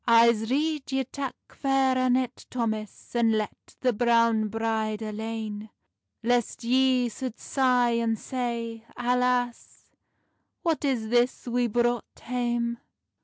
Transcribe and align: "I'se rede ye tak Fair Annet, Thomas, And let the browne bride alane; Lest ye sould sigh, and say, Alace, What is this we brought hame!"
"I'se 0.07 0.49
rede 0.49 0.91
ye 0.93 1.03
tak 1.03 1.35
Fair 1.51 1.95
Annet, 1.95 2.47
Thomas, 2.49 3.13
And 3.15 3.33
let 3.33 3.75
the 3.81 3.93
browne 3.93 4.47
bride 4.47 5.03
alane; 5.03 5.69
Lest 6.23 6.63
ye 6.63 7.07
sould 7.07 7.37
sigh, 7.37 7.91
and 8.01 8.17
say, 8.17 8.83
Alace, 8.97 9.91
What 10.63 10.83
is 10.83 11.09
this 11.09 11.47
we 11.47 11.67
brought 11.67 12.19
hame!" 12.19 12.79